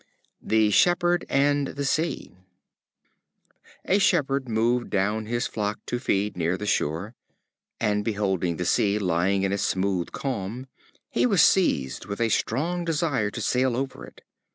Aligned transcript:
The 0.41 0.71
Shepherd 0.71 1.25
and 1.29 1.67
the 1.67 1.85
Sea. 1.85 2.31
A 3.85 3.99
Shepherd 3.99 4.49
moved 4.49 4.89
down 4.89 5.27
his 5.27 5.45
flock 5.45 5.79
to 5.85 5.99
feed 5.99 6.35
near 6.35 6.57
the 6.57 6.65
shore, 6.65 7.13
and 7.79 8.03
beholding 8.03 8.57
the 8.57 8.65
Sea 8.65 8.97
lying 8.97 9.43
in 9.43 9.51
a 9.53 9.59
smooth 9.59 10.11
calm, 10.11 10.65
he 11.11 11.27
was 11.27 11.43
seized 11.43 12.05
with 12.07 12.19
a 12.19 12.29
strong 12.29 12.83
desire 12.83 13.29
to 13.29 13.41
sail 13.41 13.75
over 13.77 14.03
it. 14.03 14.21